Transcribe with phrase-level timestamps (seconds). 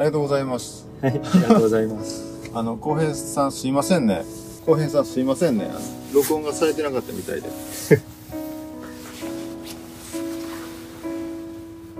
[0.00, 0.86] ありがとうございます。
[1.02, 2.24] はい、ありがとうございます。
[2.56, 4.24] あの、浩平さんすいませんね。
[4.64, 5.70] 浩平さんすいませんね。
[6.14, 7.48] 録音がされてなかったみたいで。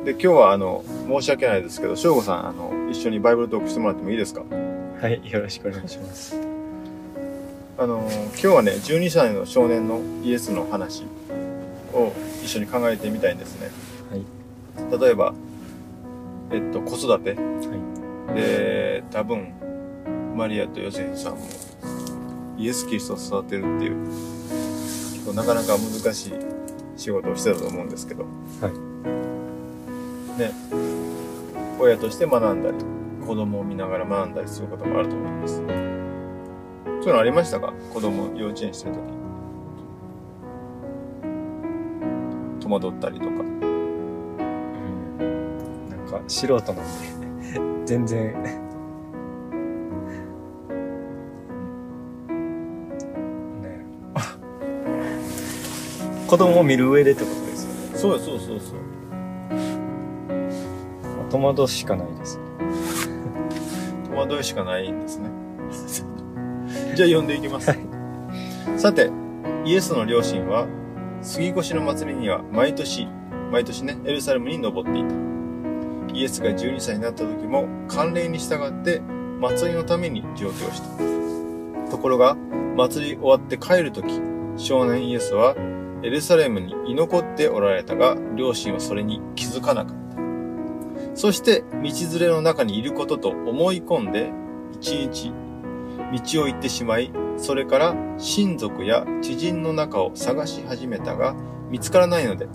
[0.06, 4.44] で、今日はあの、申し訳ないですけど、翔吾さん、あの、一緒にバイブルトークしてもらってもいいですか？
[5.03, 6.34] はい、よろしくお願いします。
[7.77, 11.05] あの、今日はね、12歳の少年のイエスの話
[11.93, 12.12] を
[12.43, 13.71] 一緒に考えてみたいんですね。
[14.10, 14.25] はい。
[15.03, 15.34] 例えば、
[16.50, 17.34] えっと、子育て。
[17.34, 19.53] はで、多分、
[20.37, 21.41] マリアとヨセフさんも、
[22.56, 26.34] イエス・キリストを育てるっていう、結構なかなか難しい
[26.97, 28.27] 仕事をしてたと思うんですけど、い。
[28.65, 28.72] はい。
[30.39, 30.53] ね、
[31.78, 32.77] 親として学んだり、
[33.27, 35.56] 子供を見ながら学んだりすることもあると思います。
[35.56, 37.72] そういうのありましたか？
[37.93, 39.00] 子供幼稚園してると
[42.60, 42.65] き。
[42.65, 43.50] 戸惑ったりとか。
[46.10, 46.82] か、素人なんで、
[47.87, 48.60] 全然、ね
[56.26, 57.98] 子供を見る上でってことですよね。
[57.98, 58.78] そうそうそうそう。
[61.31, 62.38] 戸惑うしかないです。
[64.10, 65.28] 戸惑いしかないんですね。
[66.94, 67.71] じゃあ読んでいきます。
[68.77, 69.10] さて、
[69.65, 70.66] イエスの両親は、
[71.22, 73.07] 杉越の祭りには毎年、
[73.53, 75.29] 毎年ね、エルサレムに登っていた。
[76.21, 79.01] イエスが12歳になった時も、慣例に従って、
[79.41, 81.91] 祭りのために上京した。
[81.91, 82.37] ところが、
[82.77, 84.21] 祭り終わって帰る時、
[84.59, 85.57] 少年イエスは、
[86.03, 91.17] エルサレムに居残っておられたが、両親はそれに気づかなかった。
[91.17, 94.31] そして、道連れの中にいることと思い込んで、
[94.78, 95.33] 一日、
[96.34, 101.34] 道を行ってしまい、それから親族や知人の中を探し始めたが、
[101.71, 102.47] 見つからないので、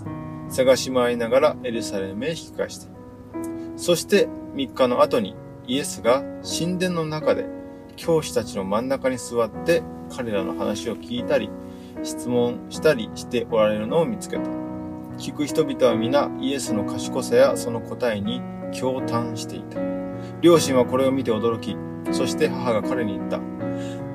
[0.50, 2.95] 探し回りながらエルサレムへ引き返した。
[3.76, 5.36] そして3日の後に
[5.66, 7.46] イエスが神殿の中で
[7.96, 11.50] 教師たちの真ん中に座って彼らの話を聞いたり、
[12.02, 14.42] 質問したりしておられるのを見つけた。
[15.18, 18.40] 聞く人々は皆イエスの賢さやその答えに
[18.72, 19.80] 驚嘆していた。
[20.40, 21.76] 両親はこれを見て驚き、
[22.12, 23.40] そして母が彼に言った。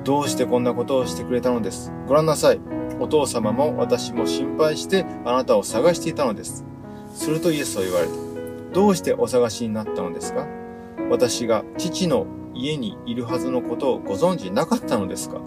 [0.04, 1.92] どうしてこんなことをしてくれたのです？
[2.06, 2.60] ご覧なさい。
[3.00, 6.64] お父様も私も心配してあなたを探していたのです。
[7.12, 8.31] するとイエスは言われた。
[8.72, 10.46] どうしてお探しになったのですか？
[11.10, 15.40] 私が父の家にいるはずのことをご存知なかったのですか？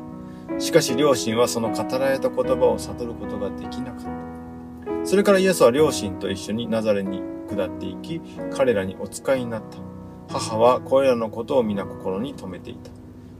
[0.60, 5.06] しかし両親はその語られた言葉を悟ることができなかった。
[5.06, 9.78] それからイエスは両親と一緒にナザレに下っていき、彼らにお使いになった。
[10.34, 12.90] 母はこれらのことを皆心に留めていた。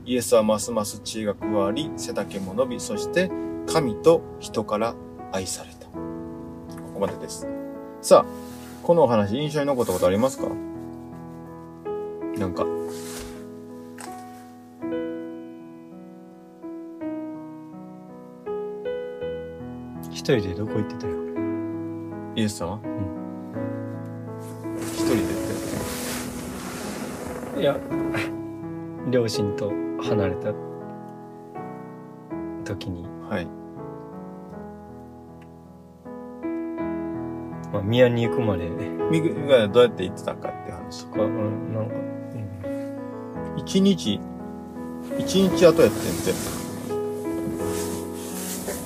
[0.04, 3.30] イエスはますます知恵が加わり、背丈も伸び、そして
[3.66, 4.94] 神と人から
[5.32, 5.86] 愛された。
[5.86, 5.92] こ
[6.94, 7.48] こまでです。
[8.00, 8.26] さあ、
[8.86, 10.44] このお話印象に残ったことありますか？
[12.38, 12.64] なんか。
[20.12, 21.14] 一人でどこ行ってたよ？
[22.36, 22.76] イエス様？
[22.76, 22.80] ん
[24.78, 25.26] 一人でっ
[27.56, 27.60] て。
[27.60, 27.76] いや、
[29.10, 30.54] 両親と離れた
[32.64, 33.48] 時に、はい。
[37.86, 41.06] 宮に行くまで、ミグがどうやって行ってたかって話。
[41.06, 41.94] か、うん、なんか、
[43.56, 44.20] 一日、
[45.18, 46.34] 一日後やってん全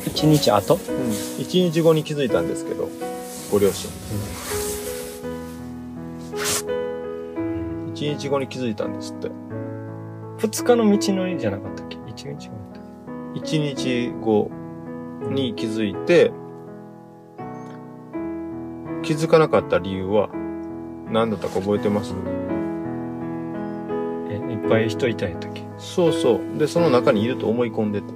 [0.07, 0.77] 一日後？
[0.77, 0.93] 部。
[0.93, 1.11] うん。
[1.39, 2.91] 一日後に気づいたんですけど、
[3.51, 3.91] ご両親。
[7.95, 9.31] 一日後に気づいたんですって。
[10.39, 11.97] 二日の道のりじゃなかったっけ？
[12.07, 12.83] 一日後だったっ
[13.35, 14.51] 一日後
[15.31, 16.33] に気づいて、
[19.11, 20.29] 気づかなかった理由は
[21.11, 22.15] 何だったか覚えてます？
[22.15, 22.21] け
[24.35, 25.65] え、いっぱい人いたんやったっけ？
[25.79, 26.59] そうそう。
[26.59, 28.07] で、その中にいると思い込んでて。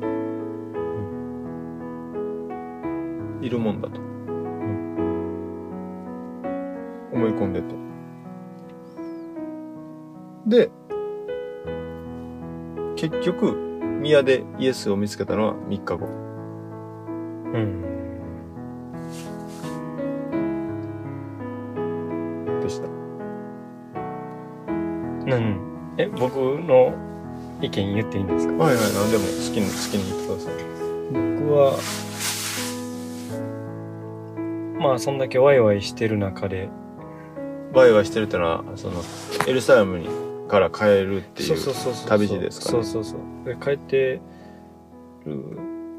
[3.44, 4.00] いるもんだと。
[7.12, 7.74] 思い込んでて。
[10.46, 10.70] で、
[12.94, 13.52] 結局、
[14.00, 16.06] 宮でイエスを見つけたのは3日後。
[16.06, 17.93] うん。
[25.26, 26.92] なん、え、僕の
[27.60, 28.52] 意見言っていいんですか？
[28.64, 30.54] はいはい、何でも好きに、好きに言ってください。
[31.40, 31.78] 僕は、
[34.80, 36.68] まあ、そんだけワイワイしてる中で、
[37.72, 39.02] バイバイしてるってのは、その、
[39.48, 40.08] エルサレムに
[40.48, 42.70] から帰るっていうそうそうそう旅路ですかね。
[42.72, 43.20] そうそうそう。
[43.44, 44.20] で帰って
[45.26, 45.42] る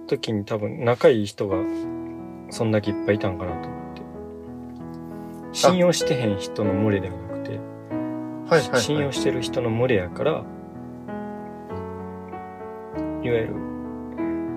[0.07, 1.57] 時に多分仲いい人が
[2.51, 4.01] そんだけいっぱいいたんかなと思って。
[5.51, 7.24] 信用してへん人の群れではな
[8.47, 10.35] はいはいはい信用してる人の群れやから、い
[13.29, 13.55] わゆる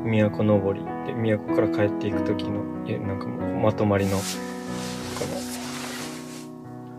[0.05, 2.63] 都登りで都から帰っていく時の
[3.07, 4.23] なんかもうまとまりのこ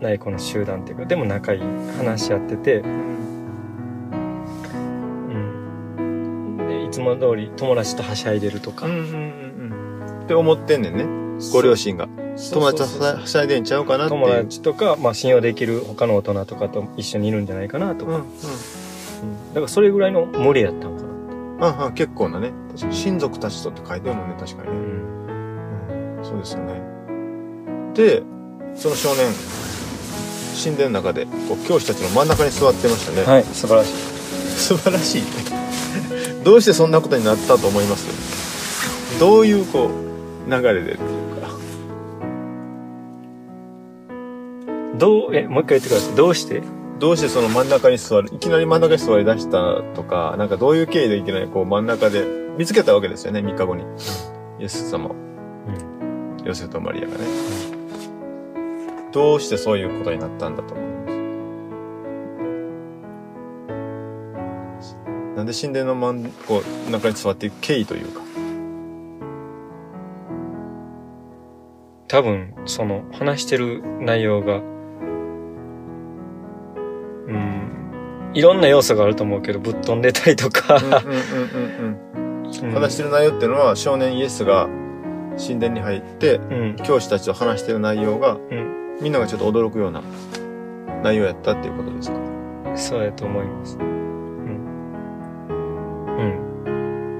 [0.00, 1.60] ないこの集団っていうかでも仲いい
[1.96, 3.26] 話し合ってて、うん、
[6.56, 9.08] でいつも通り友達とはしゃいでるとか、うんうんうんう
[10.16, 10.22] ん。
[10.24, 11.06] って思ってんねんね。
[11.52, 12.08] ご両親が。
[12.48, 14.10] 友達とはしゃいでんちゃうかなって。
[14.10, 18.22] 友達とか、まあ、信用できる他の大人とかと一緒にいるんじゃないかなとか、うんうん。
[18.22, 18.30] うん
[19.50, 21.02] だからそれぐらいの群れやったんか
[21.60, 22.52] な、うんうん、結構なね。
[22.70, 24.76] 確かに親族たちとって書いてるもんね、確かにね。
[24.76, 26.80] うんうんそうですよね。
[27.94, 28.22] で、
[28.76, 29.32] その少年、
[30.62, 33.26] 神殿の中で、こう、教師たちの真ん中に座ってましたね。
[33.26, 33.92] はい素晴らしい
[34.56, 35.22] 素晴らしい。
[36.44, 38.06] どうしてそんなことになったと思います？
[39.18, 39.90] どういう、こ
[40.46, 40.98] う、流れで？
[45.00, 46.62] どうえもう一回言ってくださいどうして？
[46.98, 52.26] どうしてその真ん中に座る、いきなり真ん中に座り出したとか、なんかどういう経緯でいきなりこう真ん中で
[52.58, 53.84] 見つけたわけですよね、3日後に。
[54.58, 55.14] イエス様を。
[56.44, 57.24] ヨセフとマリアがね。
[59.12, 60.86] どうしてそういうことになったんだと思い
[64.76, 64.98] ます？
[65.36, 68.20] なんで神殿の真んこう中に座っていく経緯というか。
[72.08, 74.60] 多分その話してる内容が
[78.34, 81.02] いろんな要素があると思うけどぶっ飛んでたりとか、うんうんうんうん
[81.94, 81.98] う
[82.62, 82.70] うん。
[82.70, 82.72] ん。
[82.72, 84.68] 話してる内容っていうのは少年イエスが
[85.38, 86.40] 神殿に入ってう
[86.72, 86.76] ん。
[86.84, 88.98] 教師たちと話してる内容がうん。
[89.00, 90.02] みんながちょっと驚くような
[91.02, 92.18] 内容やったっていうことですか？
[92.76, 93.78] そうやと思います。
[93.78, 93.96] うん。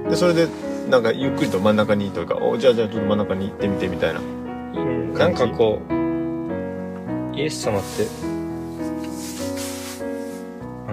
[0.07, 0.47] で、それで、
[0.89, 4.19] なんかゆっくりと真ん中にというか、お、じゃあじゃあちょっと真ん中に行ってみてみたいな。
[4.19, 5.13] うん。
[5.13, 5.93] なんかこう
[7.35, 8.30] イエス様ってあ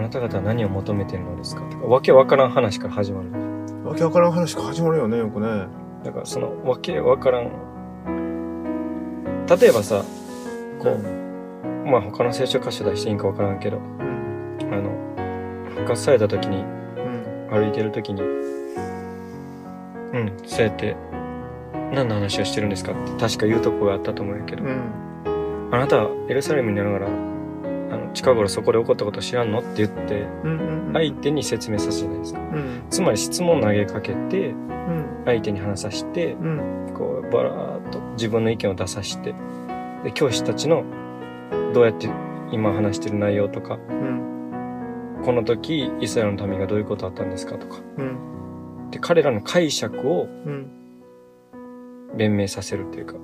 [0.09, 1.62] なた方は何を求めてるのですか？
[1.87, 3.31] わけわからん話から始まる
[3.85, 5.67] わけわからん話が始まるよね、よくね。
[6.05, 7.50] だからそのわけわからん
[9.47, 10.05] 例えばさ
[10.79, 10.99] こう、
[11.88, 13.85] まあ他の聖書箇所出していいんかわからんけどうん。
[14.73, 14.91] あの
[15.71, 17.49] 復活された時にうん。
[17.50, 18.29] 歩いてる時にうん
[20.47, 20.97] そうやって
[21.93, 25.69] 何の話をしてるんですかって確か言うとこがあったと思うんやけど、うん。
[25.71, 27.09] あなたはエルサレムにいながら
[28.15, 29.61] 近頃そこで起こったこと知らんの？
[29.61, 30.91] って言ってうん。
[30.93, 32.83] 相手に説明させるじゃないですかうん。
[32.91, 35.23] つまり質問投げかけてうん。
[35.25, 36.93] 相手に話させてうん。
[36.97, 39.35] こうバラーっと自分の意見を出させて
[40.05, 40.85] で教師たちの
[41.75, 42.09] どうやって
[42.50, 45.23] 今話してる内容とかうん。
[45.25, 48.91] この時イスラエルの民がどういうことあったんですかとかうん。
[48.91, 50.73] で彼らの解釈をうん。
[52.17, 53.15] 弁明させるというか。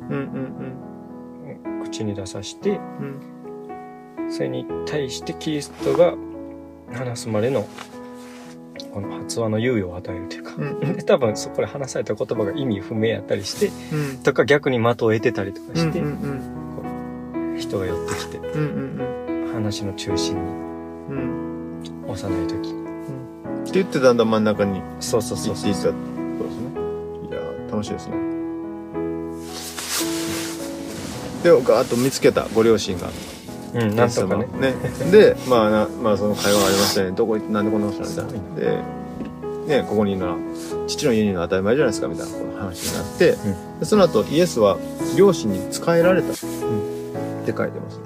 [1.83, 3.34] 口に出させてうん。
[4.31, 6.15] それに対してキリストが
[6.93, 7.67] 話すまでの
[8.93, 10.97] この発話の猶予を与えるというか、うん。
[10.97, 14.23] で多分そこで話された言葉が意味不明やったりしてうん。
[14.23, 17.57] とか逆に的を得てたりとかして、うん。
[17.59, 18.61] 人が寄ってきてうん。
[19.37, 19.53] うん。
[19.53, 21.83] 話の中心にうん。
[22.07, 22.73] 幼い時っ
[23.67, 26.71] て言ってだんだん真ん中にそうそうそうそう行っていったってことですね。
[27.31, 28.15] いやー、楽しいですね。
[31.43, 33.09] で、ガーッと見つけたご両親が。
[33.75, 34.75] うんなんとかねね。
[35.11, 37.11] で、まあな、まあその会話がありましたね。
[37.11, 38.23] どこ行って、なんでこんなことなんだ
[38.61, 38.79] で、
[39.67, 40.37] ね、ここにいるのは、
[40.87, 43.37] 父の家にいるのは当たり前じゃないですか、みたいなこの話になって、
[43.81, 44.79] でその後、イエスは
[45.17, 46.33] 両親に仕えられた。
[46.33, 46.37] っ
[47.47, 48.05] て書いてますね。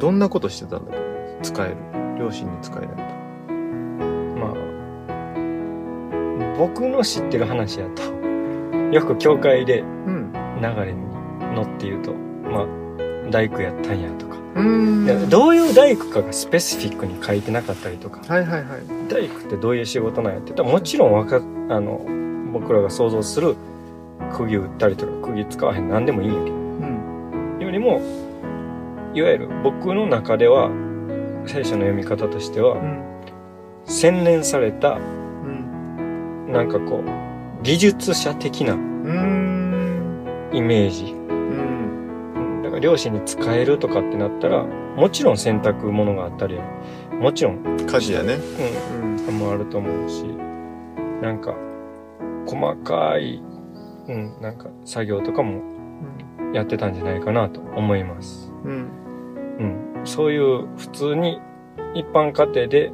[0.00, 1.00] どんなことしてたんだと思い
[1.38, 1.76] ます使える。
[2.18, 2.96] 両親に仕えられた。
[4.40, 4.48] まあ
[6.58, 8.02] 僕の知ってる話やと
[8.92, 10.32] よく教会でうん。
[10.60, 10.98] 流れに
[11.54, 12.66] 乗って言うとまあ
[13.30, 14.36] 大工やったんやとか、
[15.28, 18.80] どういう大工かがスペシフィックに書いてなかったりとかはいはいはい。
[19.08, 21.40] 大工ってどういう仕事なんやって言ったらもちろんわかあ
[21.80, 22.04] の
[22.52, 23.56] 僕らが想像する
[24.36, 27.58] 釘打ったりとか釘使わへん何でもいいんやけどうん。
[27.60, 28.00] よりも
[29.14, 30.70] いわゆる僕の中では
[31.46, 33.02] 聖書の読み方としてはうん。
[33.86, 36.52] 洗練されたうん。
[36.52, 38.74] なんかこう技術者的な。
[40.52, 41.16] イメージ
[42.84, 46.60] 両親に使えるとかってなったらもちろん洗濯物があったり
[47.18, 48.34] もちろん、家事やね。
[48.34, 49.38] うん、うん。
[49.38, 50.24] もあると思うし
[51.22, 51.54] なんか
[52.46, 53.42] 細かい、
[54.06, 55.62] うん、なんか作業とかも
[56.52, 58.52] やってたんじゃないかなと思います。
[58.64, 58.90] うん。
[59.58, 61.40] うん、そういう普通に
[61.94, 62.92] 一般家庭で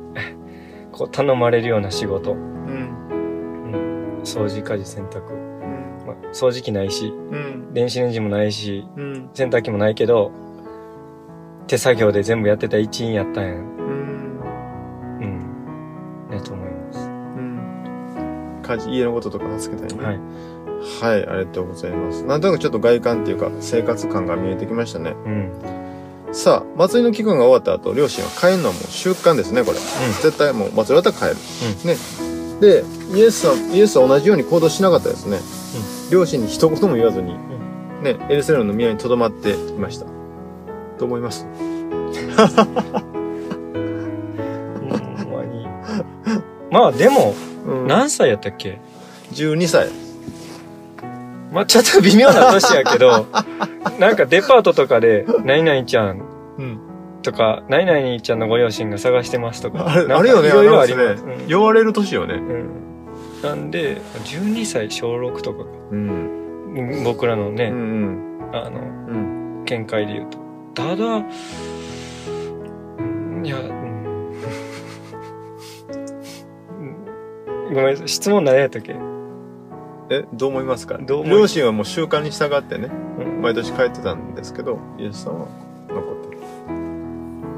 [0.93, 2.39] こう頼まれるような仕事、うん。
[2.39, 3.77] う
[4.19, 5.50] ん、掃除家事洗濯、うん。
[6.14, 7.73] まあ、掃除機ないしうん。
[7.73, 9.31] 電子レンジもないしうん。
[9.35, 10.33] 洗濯機もないけど
[11.71, 13.50] 手作業で全部やってた一員やったんや。
[13.52, 13.61] うん。
[15.21, 16.35] うん。
[16.35, 16.99] やと思います。
[16.99, 18.61] うん。
[18.61, 20.05] 家事、家のこととか助けたりね。
[20.05, 20.19] はい。
[21.00, 22.25] はい、ありがとうございます。
[22.25, 25.14] なんとなくちょっと外観っていうか、生活感が見えてきましたね。
[25.25, 25.52] うん。
[26.33, 29.79] さあ、祭りの期間が終わった後、両親は帰るのはもう習慣ですね、これ。
[29.79, 31.38] 絶対もう祭り終わったら帰
[31.85, 31.87] る。
[31.87, 31.97] ね。
[32.61, 32.85] で、
[33.17, 35.38] イエスは、イエスは同じように行動しなかったですね。
[36.11, 37.35] 両親に一言も言わずに、
[38.02, 40.07] ね、エルサレムの宮に留まっていました。
[40.99, 41.47] と思います。
[45.31, 45.67] まに。
[46.71, 47.35] まあでも、
[47.67, 48.81] うん何歳やったっけ
[49.33, 49.88] ？12歳。
[51.52, 53.26] まあちょっと微妙な年やけど、
[53.99, 56.23] なんかデパートとかで、何々ちゃん
[56.59, 56.81] うん。
[57.23, 59.90] とか、何々ちゃんのご両親が探してますとか。
[59.90, 61.25] あれ、あれよね、いろいろあありますす。
[61.25, 62.35] うん呼ばれる年よね。
[62.35, 62.90] うん
[63.43, 66.75] なんで、12歳、小6とかか、うん。
[66.77, 68.51] うん僕らのうんうね、ん。
[68.53, 68.83] あの、う
[69.63, 69.65] ん。
[69.65, 70.39] 見解で言うと。
[70.75, 71.25] ただ、う
[73.03, 73.57] んいや、
[77.73, 78.97] ごめん、質問何やったっけ？
[80.11, 80.99] え、どう思いますか？
[81.01, 85.47] 両親はもう習慣に従ってね、うん毎年帰ってたんですけど、イエスさんは
[85.89, 86.39] 残ってる。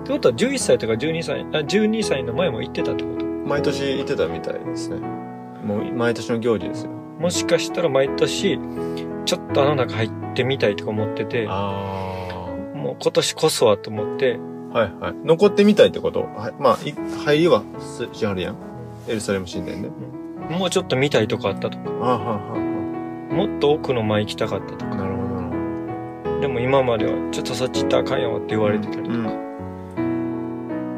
[0.02, 3.24] ってことは11歳とか12歳、あ、12歳の前も行ってたってこと？
[3.26, 5.21] 毎年行ってたみたいですね。
[5.64, 6.90] もう毎年の行事ですよ。
[7.18, 8.58] もしかしたら毎年、
[9.24, 14.40] ちょっとあの中入ってみたいとか思ってて、あもう今年こそはと思って、
[14.72, 14.78] あ。
[14.78, 15.14] はいはい。
[15.24, 16.22] 残ってみたいってこと？
[16.22, 16.54] はい。
[16.58, 16.92] まあ、い
[17.24, 18.56] 入りはすしはるやん。
[19.08, 19.90] エルサレム神殿ね。
[20.50, 22.58] もうちょっと見たいとこあったとか、ああ、はあ、は
[23.32, 24.88] もっと奥の前行きたかったとあ。
[24.88, 25.28] か、なるほど
[26.34, 26.40] な。
[26.40, 29.32] でも今まではちょっとそっち行ったらあかんよって言われてたりとか。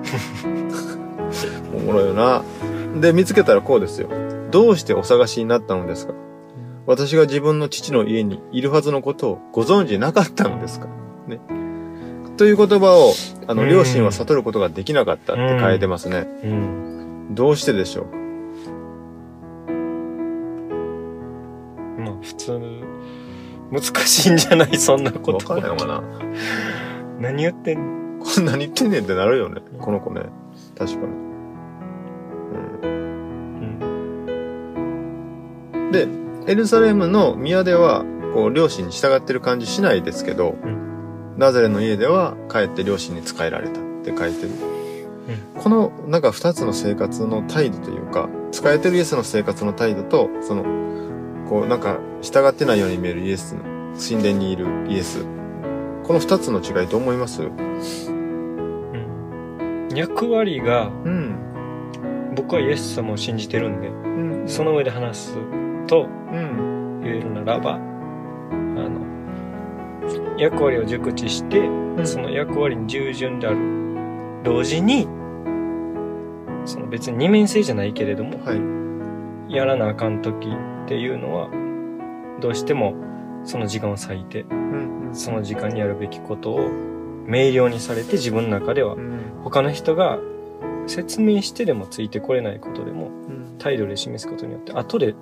[1.75, 2.43] おもろいよな。
[3.01, 4.09] で、見つけたらこうですよ。
[4.55, 6.15] どうしてお探しになったのですか？
[6.87, 10.87] 私が自分の父の家にいるはずのことをご存知なかったのですか？
[11.27, 11.41] ね。
[12.37, 13.15] という言葉を、
[13.49, 16.29] あの、うん両親は悟ることができなかったって書いてますね。
[16.45, 17.35] うん。
[17.35, 18.07] どうしてでしょう？
[22.01, 22.61] まあ普通、
[23.73, 24.79] 難しいんじゃない？
[24.79, 26.01] そんなこわとかんないのかな
[27.19, 29.63] 何言ってんこんなに言ってんねんってなるよね。
[29.81, 30.27] この子ね。
[30.79, 31.07] 確かに。
[31.07, 32.94] うん。
[35.95, 36.09] で、
[36.47, 44.51] エルサレムの宮では、こう、両親に従ってる感じしないですけど、んナザレの家では帰って両親に仕えられたって書いてる。
[45.57, 50.65] この、なんか二つの生活の態度というか、仕えてるイエスの生活の態度と、その、
[51.49, 53.63] こう、なんか、従ってないように見えるイエスの、
[53.97, 55.25] 神殿にいるイエス。
[56.05, 57.43] この二つの違いどう思います？
[57.43, 57.49] うん。
[59.95, 61.37] 役割が、うん。
[62.35, 63.93] 僕はイエス様を信じてるんで、う
[64.45, 64.49] ん。
[64.49, 65.39] その上で話す
[65.87, 67.01] とうん。
[67.03, 69.01] 言えるならば、あの、
[70.39, 71.63] 役割を熟知して、
[72.05, 73.59] その役割に従順である。
[74.43, 75.07] 同時に、
[76.65, 79.55] その別に二面性じゃないけれども、はい。
[79.55, 80.49] やらなあかん時
[80.85, 81.49] っていうのは、
[82.41, 82.95] どうしても
[83.45, 85.11] その時間を割いて、うん。
[85.13, 86.71] その時間にやるべきことを
[87.27, 89.21] 明瞭にされて自分の中ではうん。
[89.45, 90.19] 他の人が
[90.87, 93.57] 説明してでもついてこれないことでもうん。
[93.59, 95.15] 態度で示すことによって後で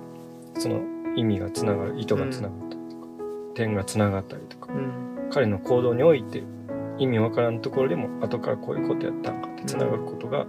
[0.55, 0.81] その
[1.15, 3.07] 意味がつながる、糸がつながったりとか、
[3.55, 5.29] 点がつながったりとか、うん。
[5.31, 6.43] 彼の行動において
[6.99, 10.45] 意味わからんところでも後からこういうことやったんかってつながることが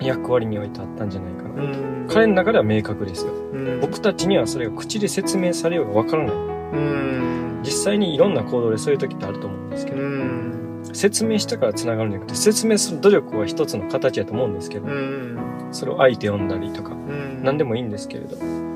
[0.00, 1.62] 役割においてあったんじゃないかな。
[1.62, 2.06] うん。
[2.08, 3.32] 彼の中では明確ですよ。
[3.32, 6.34] うん、僕たちにはそれが口で説明されようがわからない。
[6.34, 6.38] う
[6.78, 7.60] ん。
[7.62, 10.55] 実際にいろんな行動でそういう時ってあると思うんですけうど、ん。
[10.96, 15.38] 説明したから繋がるんじゃなくて、説明する努力は一つの形やと思うんですけど、うん。
[15.72, 17.42] それを相手読んだりとか、うん。
[17.44, 18.66] 何でもいいんですけれど、うん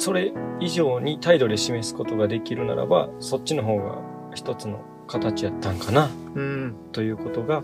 [0.00, 3.98] それ以上に態度で示すことができるならば、そっちの方が
[4.34, 6.74] 一つの形やったんかな、うん。
[6.92, 7.62] ということが、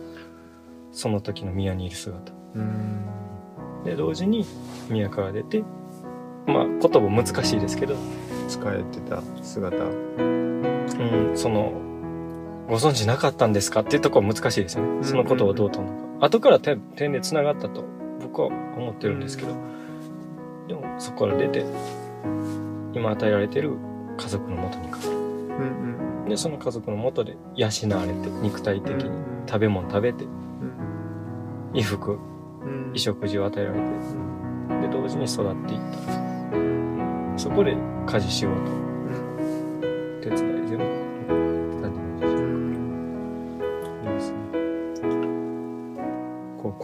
[0.92, 2.32] その時の宮にいる姿。
[2.54, 3.06] うん。
[3.84, 4.44] で、同時に
[4.90, 5.64] 宮から出て、
[6.46, 7.96] まあ、言葉難しいですけど、
[8.48, 9.76] 使えてた姿。
[9.76, 11.72] うん、その、
[12.68, 15.04] ご存知なかったんですかっていうところは難しいですよね。
[15.04, 16.26] そのことをどうとるのか。
[16.26, 17.84] 後から点点で繋がったと
[18.20, 19.54] 僕は思ってるんですけど、
[20.66, 21.64] でもそこから出て、
[22.92, 23.76] 今与えられてる
[24.16, 25.12] 家族のもとに帰る。
[25.12, 25.62] う
[26.24, 26.28] ん。
[26.28, 29.10] で、その家族のもとで養われて、肉体的に
[29.46, 30.24] 食べ物食べて、
[31.72, 32.18] 衣服、うん。
[32.94, 37.38] 衣食住を与えられて、で、同時に育っていった。
[37.38, 37.76] そこで
[38.06, 38.85] 家事仕事、手伝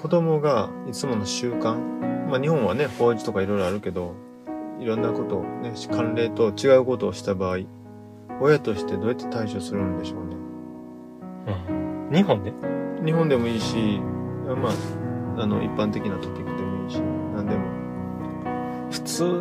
[0.02, 1.78] 子供がいつもの習慣、
[2.28, 4.16] まあ日本はね、法事とかいろいろあるけど、
[4.80, 7.58] いろんなことをね、慣例と違うことをした場合、
[8.40, 10.36] 親としてどうやって対処するんでしょうね。
[12.10, 12.16] うん。
[12.16, 12.52] 日本で？
[13.04, 14.00] 日本でもいいし、
[14.44, 17.00] まあ、あの、一般的なトピックでもいいし、
[17.36, 17.62] 何でも。
[18.90, 19.40] 普通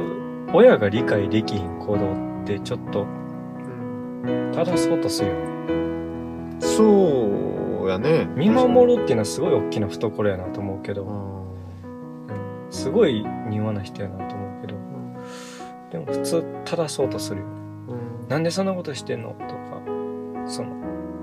[0.54, 3.06] 親が理解できひん行動ってちょっとう
[4.32, 4.52] ん。
[4.54, 5.41] 正そうとするよね。
[6.60, 7.51] そう
[7.88, 8.28] やね。
[8.36, 12.72] 見守るっていうのはすごい大きな懐やなと思うけど、あうん。
[12.72, 14.76] すごい柔和な人やなと思うけど。
[14.76, 17.46] ーでも普通正そうとするよ。
[17.46, 18.28] うん。
[18.30, 19.82] なんでそんなことしてんのとか
[20.48, 20.70] その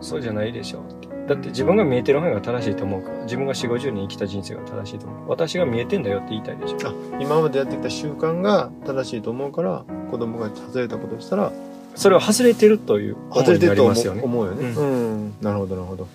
[0.00, 1.08] そうじゃないでしょって。
[1.28, 3.24] だって自分が見えてる方が正しいと思うから。
[3.24, 5.28] 自分が4 5 0年生きた人生が正しいと思う。
[5.28, 6.88] 私が見えてんだよって言いたいでしょ。
[6.88, 11.52] あ今までやってきた習慣が正しいと思うから子供が外れたことをしたら
[11.94, 14.22] それは外れてるという外れてると思いになりますよね。
[14.22, 15.34] 思うよね、ううん。
[15.42, 16.06] なるほどなるほど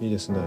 [0.00, 0.38] いいですね。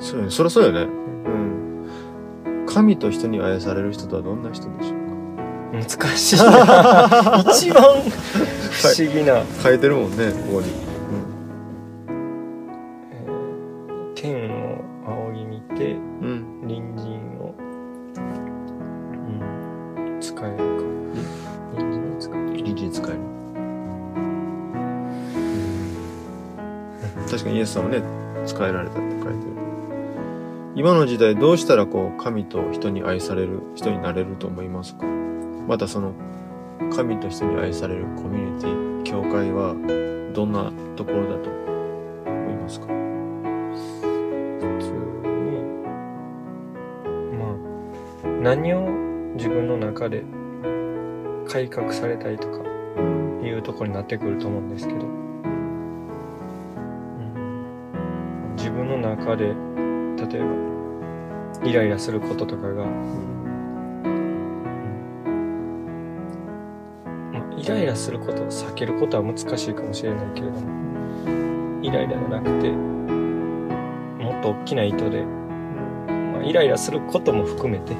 [0.00, 0.30] そうよね。
[0.30, 0.80] そりゃそうよね。
[0.80, 2.64] うん。
[2.66, 5.02] 神と人に愛される人とはどんな人でしょう
[5.72, 7.44] 難しいな。
[7.52, 7.88] 一番不
[8.88, 10.68] 思議な、か書いてるもんねここに、
[13.12, 16.00] えー天を仰ぎ見てうん。
[16.02, 17.54] うん隣人を、
[20.06, 20.62] うん、使えるか。
[21.76, 22.46] 隣人を使える。
[22.56, 23.18] 臨時に使える。
[27.30, 28.21] 確かにイエス様ね
[28.52, 29.34] 使えられたって書いてる。
[30.74, 35.06] 今の時代どうしたらこう神と人に愛される人になれると思いますか？
[35.66, 36.12] またその
[36.94, 39.74] 神と人に愛されるコミュニティ教会は
[40.34, 42.86] どんなところだと思いますか？
[42.86, 42.92] 普
[44.80, 44.90] 通
[45.28, 45.40] に
[47.38, 47.54] ま
[48.24, 48.88] あ何を
[49.36, 50.24] 自分の中で
[51.48, 52.58] 改革されたいとか
[53.42, 55.00] いうところになってくると思うんですけど、
[58.62, 59.52] 自分の中で例
[60.38, 62.84] えばイライラすることとかが、
[67.24, 77.96] まあ、イライラすることを避けることは難しいかもしれないけれどもイライラじゃなくてもっと大きな意図で、まあ、イライラすることも含めて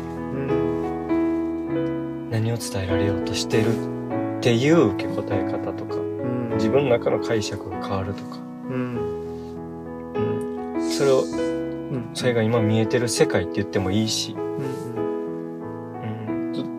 [2.31, 5.97] 何を伝えられようとしてるっていう受け答え方とか
[6.55, 8.42] 自分の中の解釈が変わるとか、うん、
[11.03, 11.25] それを
[12.15, 14.63] それが今見えてる世界って言ってもいいし、うん、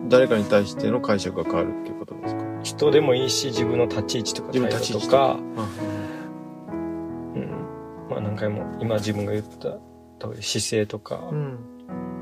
[0.08, 2.42] 誰かに対しての解釈が変わるっていうことですか？
[2.62, 5.38] 人でもいいし自分の立ち位置とか自分態の立ち位置度とか、あう
[7.38, 7.50] ん、
[8.08, 9.72] まあ何回も今自分が言った
[10.26, 11.58] 通り姿勢とか、うん。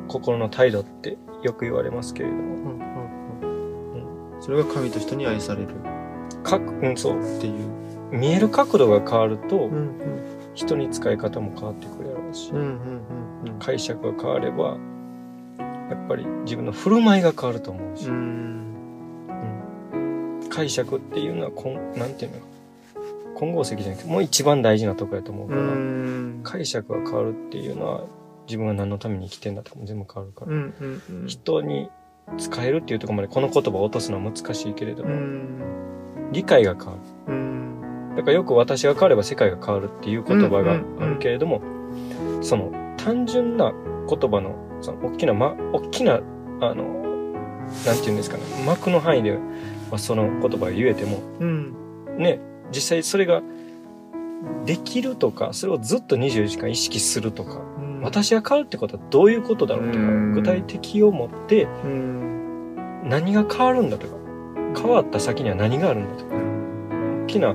[0.08, 2.42] 心の態度ってよく言われますけれども。
[2.42, 2.48] うん
[3.40, 4.42] うんうん。
[4.42, 5.68] それが神と人に愛される。
[6.42, 7.20] かうん、そう。
[7.20, 7.52] っていう。
[8.10, 9.92] 見える角度が変わるとうん
[10.54, 13.58] 人に使い方も変わってくるやろうしうんうんうんうん。
[13.58, 14.76] 解釈が変われば
[15.90, 18.16] やっぱり自分の振る舞いが変わると思うし、うん。
[20.42, 20.48] うん。
[20.48, 22.38] 解釈っていうのはこんなんていうの？
[23.34, 26.40] 混合石じゃなくてもう一番大事なとこやと思ううから、ん。
[26.44, 28.04] 解釈が変わるっていうのは
[28.46, 31.26] 自分が何のために生きてんだとかも全部変わるから、うんうんうん。
[31.28, 31.88] 人に
[32.38, 36.30] 使えるっていうところまでこの言葉を落とすのは難しいけれどうも、ん。
[36.32, 36.92] 理解が変わ
[37.26, 37.32] る。
[37.34, 37.51] うん
[38.16, 41.62] だからよく私が変われば世界が変わるっていう言葉があるけれども、
[42.42, 43.72] その単純な
[44.08, 46.20] 言葉のその大きな、ま、大きな
[46.60, 47.02] あの
[47.86, 49.38] なんていうんですかね膜の範囲で
[49.90, 51.74] はその言葉が言えてもうん。
[52.18, 52.40] ね
[52.72, 53.42] 実際それが
[54.64, 58.00] できるとかそれをずっと24時間意識するとかうん。
[58.02, 60.32] 私が変わるってことはどういうことだろうとかうん。
[60.32, 63.02] 具体的を持ってうん。
[63.04, 64.14] 何が変わるんだとか
[64.76, 66.34] 変わった先には何があるんだとか
[67.24, 67.54] 大きな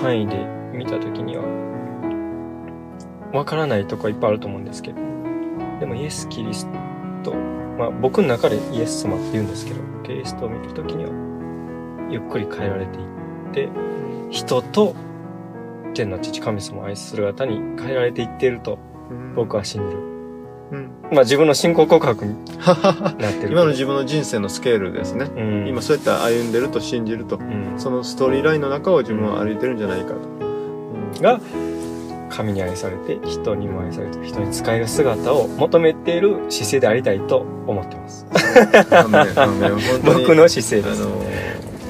[0.00, 0.36] 範囲で
[0.72, 1.44] 見た時には
[3.32, 5.08] わからないとこいっぱいあると思うんですけど。
[5.80, 6.66] でもイエス・キリス
[7.22, 7.34] ト
[7.78, 13.06] まあ僕の中でイエス様って言うんですけどキリストを見る時にはゆっくり変えられていっ
[13.52, 13.68] て
[14.30, 14.94] 人と
[15.94, 18.78] 天の父神様を愛する方に変えられていっていると
[19.36, 20.17] 僕は信じる。
[20.72, 20.90] うん。
[21.10, 23.50] まあ自分の信仰告白になってる。
[23.52, 25.26] 今の自分の人生のスケールですね。
[25.36, 25.66] うん。
[25.68, 27.78] 今そうやって歩んでると信じるとうん。
[27.78, 30.14] そのストーリーラインの中を自分は歩いてるんじゃないかと。
[30.16, 31.22] うん。
[31.22, 31.40] が
[32.30, 38.26] 神に愛されて人にも愛されて人に使える姿を求めている姿勢でありたいと思ってます。
[40.04, 41.04] 僕の姿勢あです。
[41.04, 41.22] の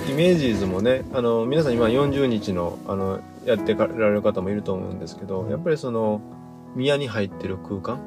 [0.09, 6.21] イメージーズもねあの皆さん今40日のあのやってられる方もいると思うんですけどやっぱりその
[6.75, 7.99] 宮に入ってる空間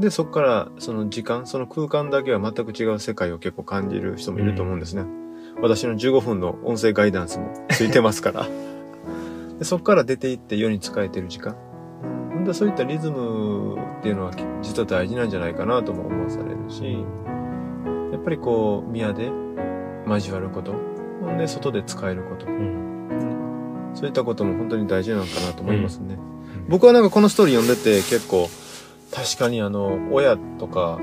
[0.00, 5.04] でそこからその時間その空間だけは全く違う世界を結構感じる人もいると思うんですね、
[5.62, 8.46] 私の15分の音声ガイダンスもついてますから。
[9.58, 11.56] でそこから出ていって世に仕えてる時間。
[12.32, 12.44] ほん。
[12.44, 16.98] でそういったリズムっていうのは実は大事なんじゃないかなとも思わされるし
[18.12, 19.30] やっぱりこう宮で
[20.06, 20.72] 交わること。
[21.22, 22.46] ほんで外で使えること。
[22.46, 23.90] うん。
[23.94, 26.18] そういったことも本当に大事なのかなと思いますね。
[26.58, 26.68] うん。
[26.68, 28.48] 僕はなんかこのストーリー読んでて結構
[29.12, 30.98] 確かにあの親とか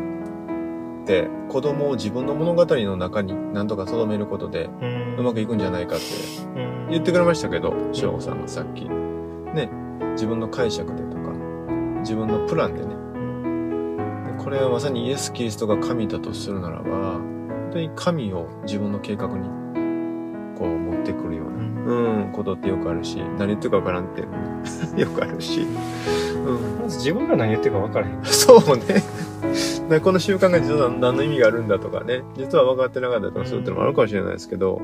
[1.03, 4.69] って子供を自分の物語の中に何とか留めることで
[5.17, 6.05] うまくいくんじゃないかって
[6.59, 6.87] うん。
[6.89, 8.85] 言ってくれましたけど翔吾さんがさっき。
[8.85, 9.69] ね
[10.13, 11.31] 自分の解釈でとか
[11.99, 12.87] 自分のプランでね。
[14.37, 19.47] でこれはまさにイエス・キリストが神だとするならば本当に神を自分の計画に
[20.57, 21.42] こう持ってくるよ
[21.85, 24.21] うん、ことってよくあるし、何言ってるかわからんって
[24.99, 25.61] よくあるし、
[26.45, 28.23] うん、まず自分が何言ってるか分からへん。
[28.23, 28.83] そうね。
[29.89, 34.81] でこの習慣が実は何の意味があるんだとかね、実は分かってなかったりとかするっていうのもあるかもしれないですけど、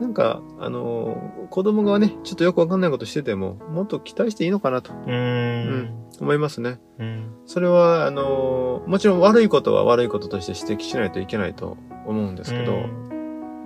[0.00, 5.90] なんか、あのー子供がね、ちょっとよくわかんないことしてても、もっと期待していいのかなとうーん。
[6.20, 6.80] 思いますね。
[6.98, 7.26] うん。
[7.46, 12.72] それは、あのーもちろん悪いことは悪いこととして指摘しないといけないと思うんですけど、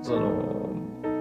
[0.03, 0.31] その、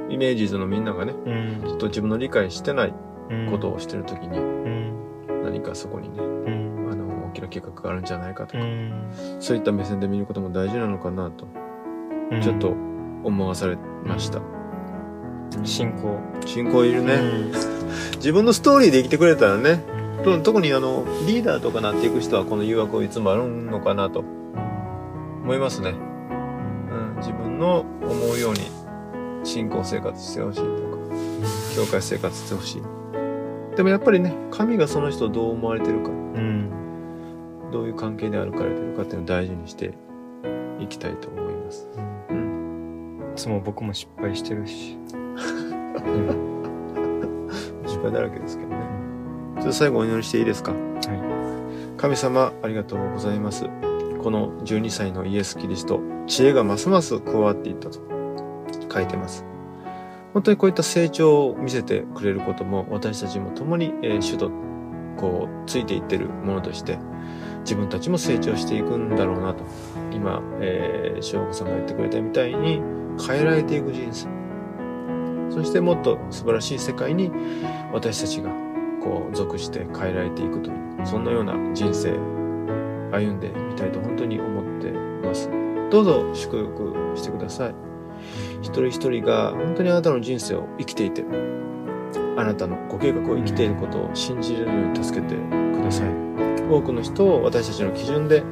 [0.10, 1.62] イメージーズのみんながね、うん。
[1.64, 2.94] ちょっと自分の理解してない
[3.30, 3.52] うん。
[3.52, 5.44] ことをしてるときに、うん。
[5.44, 6.90] 何かそこにね、うん。
[6.92, 9.12] あの、大きな計画があるんじゃないかとか、うん。
[9.40, 11.48] そういった目線で見ることも大事なのかなと、
[12.42, 12.74] ちょっと
[13.24, 14.42] 思わされました。
[15.64, 16.20] 信仰。
[16.46, 17.18] 信仰いるね、う
[17.74, 17.78] ん
[18.18, 19.84] 自分のストーリーで生きてくれたらね、
[20.20, 24.24] うんと特にあの、リーダーとかなっていく人はこの誘惑をいつもあるのかなと
[25.44, 25.92] 思いますね。
[25.92, 28.60] うん、自分の思うように
[29.48, 30.72] 信仰生活してほしいとか、
[31.76, 32.82] 教会生活してほしい。
[33.76, 36.70] でもやっぱりね、神がその人をどう思われてるか、うん。
[37.72, 39.94] どういう関係で歩かれてるかっていうのを大事にして
[40.80, 41.88] いきたいと思います。
[42.30, 43.22] うん。
[43.34, 44.98] いつも僕も失敗してるし。
[47.86, 48.78] 失敗だらけですけどね。
[49.56, 50.72] ちょっと最後お祈りしていいですか？
[50.72, 50.78] は
[51.98, 53.66] 神様ありがとうございます。
[54.22, 58.00] この12歳のイエス・キリスト、知恵がますます加わっていったと
[58.98, 59.46] 書いてます。
[60.34, 64.52] 本当にこういった成長を見せてくれることも私たちも共に、えー主と
[65.18, 67.00] こうついていってるものとして
[67.62, 69.64] 自分たちも成長していくんだろうなと
[70.14, 72.82] 今、えー、翔吾さんが言ってくれたみたいに
[73.28, 74.28] 変えられていく人生。
[75.50, 77.32] そしてもっと素晴らしい世界に
[77.92, 78.52] 私たちが
[79.02, 82.12] こう属して変えられていくというそんなような人生
[83.12, 84.92] 歩んでみたいと本当に思って
[85.26, 85.50] ます。
[85.90, 87.87] どうぞ祝福してください。
[88.62, 91.24] 一人一人が本当にあなたの人生を生きていて
[92.36, 96.10] あなたのご計画を生きていることを信じるように助けてください。
[96.70, 98.44] 多くの人を私たちの基準で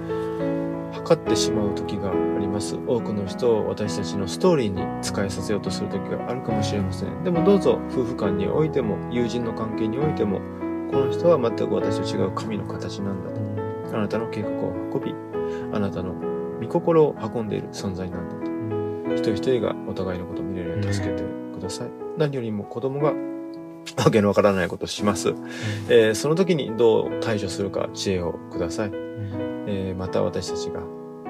[0.94, 2.78] 測ってしまう時があります。
[2.88, 7.24] 多くの人を私たちのストーリーに使いさせようとする時があるかもしれません。
[7.24, 10.40] でもどうぞ夫婦間においても友人の関係においても
[10.92, 13.46] この人は全く私と違う神の形なんだと。
[13.96, 15.16] あなたの計画を運び
[15.74, 16.16] あなたの
[16.62, 18.35] 御心を運んでいる存在なんだ。
[19.14, 21.90] 一人一人がお互いのことを見れるように助けてください。
[22.18, 23.14] 何よりも子供が
[24.04, 25.30] わけのわからないことをします。
[25.90, 28.92] えーその時にどう対処するか知恵をください。
[29.68, 30.82] えーまた私たちが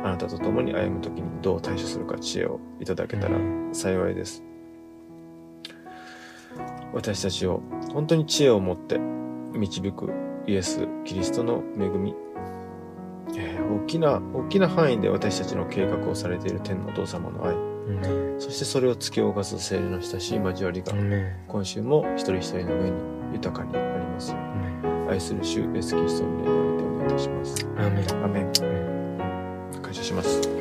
[0.04, 3.38] あなたと共に歩む時にどう対処するか知恵をいただけたら
[3.74, 4.44] 幸いです。
[6.94, 7.62] 私たちを
[7.94, 8.98] 本当に知恵を持って
[9.54, 10.10] 導く
[10.48, 12.55] イエス・キリストの恵み、えー
[13.69, 17.56] 大きな大きな範囲で私たちの計画をされている天のお父様の愛。
[18.39, 20.93] そしてそれを突き動かす精霊の親しい交わりが
[21.47, 22.97] 今週も一人一人の上に
[23.34, 24.32] 豊かになります。
[24.32, 27.67] ように愛する主イエスキリストの名においてお願いいたします。
[27.78, 28.04] アーメン。
[28.04, 29.82] アーメン。
[29.82, 30.55] 感謝します。